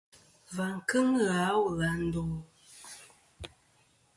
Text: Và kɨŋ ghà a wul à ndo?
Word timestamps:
Và 0.55 0.67
kɨŋ 0.89 1.07
ghà 1.25 1.39
a 1.51 1.59
wul 1.61 1.79
à 1.89 1.91
ndo? 2.05 2.23